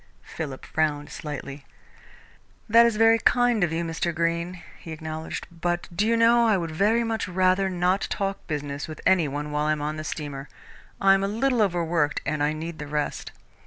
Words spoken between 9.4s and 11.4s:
while I am on the steamer? I am a